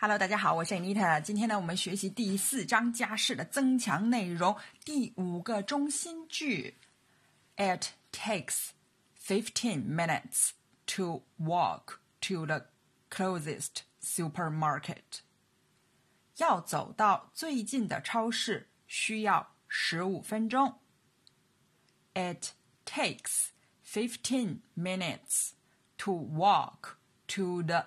[0.00, 1.20] Hello，大家好，我是 Anita。
[1.22, 4.54] 今天呢，我们学习第四章家事的增强内容，
[4.84, 6.76] 第五个中心句。
[7.56, 8.68] It takes
[9.18, 10.50] fifteen minutes
[10.94, 12.66] to walk to the
[13.10, 15.22] closest supermarket.
[16.36, 20.78] 要走到最近的超市需要十五分钟。
[22.12, 22.52] It
[22.84, 23.46] takes
[23.82, 25.52] fifteen minutes
[25.96, 26.98] to walk
[27.28, 27.86] to the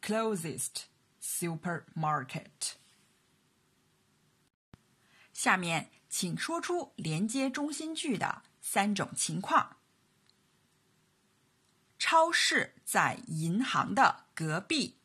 [0.00, 0.84] closest
[1.24, 2.74] supermarket。
[5.32, 9.78] 下面，请说出连接中心句的三种情况。
[11.98, 14.98] 超市在银行的隔壁。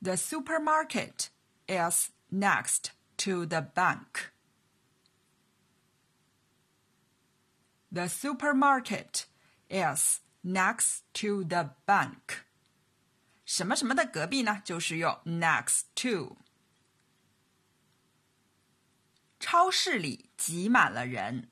[0.00, 1.28] The supermarket
[1.66, 4.32] is next to the bank.
[7.92, 9.26] The supermarket
[9.68, 12.44] is next to the bank。
[13.44, 14.62] 什么什么的隔壁呢？
[14.64, 16.38] 就是用 next to。
[19.38, 21.50] 超市里挤满了人。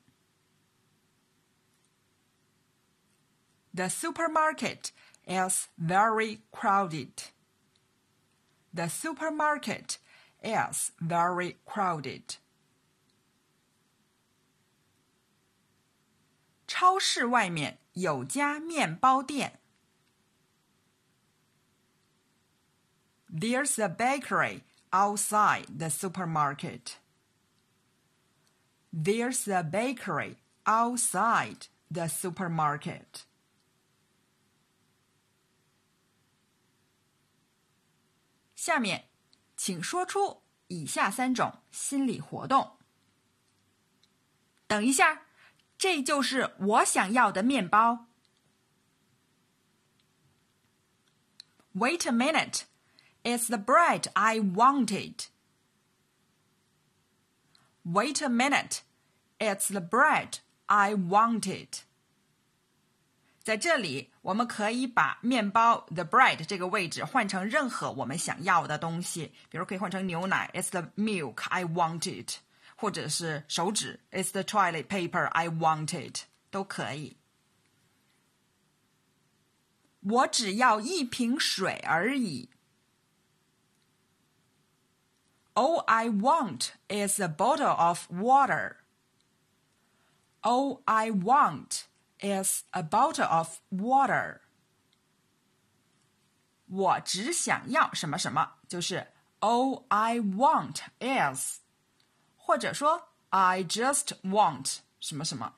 [3.73, 4.91] The supermarket
[5.25, 7.31] is very crowded.
[8.73, 9.97] The supermarket
[10.41, 12.37] is very crowded.
[16.67, 19.59] 超市外面 有家面包店。
[23.29, 26.97] There's a bakery outside the supermarket.
[28.91, 33.25] There's a bakery outside the supermarket.
[45.77, 48.07] 这就是我想要的面包。
[51.73, 52.63] Wait a minute,
[53.23, 55.25] it's the bread I wanted.
[57.83, 58.81] Wait a minute,
[59.39, 61.83] it's the bread I wanted.
[63.43, 72.35] 在这里，我们可以把面包 the bread 这个位置换成任何我们想要的东西，比如可以换成牛奶，It's the milk I wanted。
[72.76, 77.16] 或者是手纸，It's the toilet paper I wanted，都可以。
[80.00, 82.50] 我只要一瓶水而已。
[85.54, 88.76] All I want is a bottle of water.
[90.42, 91.86] All I want
[92.20, 94.40] is a bottle of water.
[96.66, 99.08] 我只想要什么什么，就是
[99.40, 101.60] All I want is
[102.45, 105.55] 或者说 I just want 什么什么。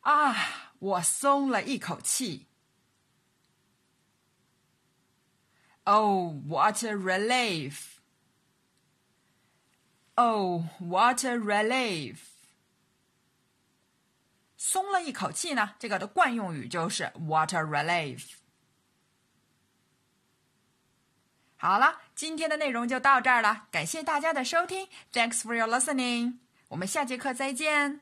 [0.00, 2.46] 啊，我松了一口气。
[5.84, 7.98] Oh, what a relief!
[10.14, 12.18] Oh, what a relief!
[14.56, 18.32] 松了一口气呢，这个的惯用语就是 what a relief。
[21.63, 28.01] 好了，今天的内容就到这儿了，感谢大家的收听，Thanks for your listening，我们下节课再见。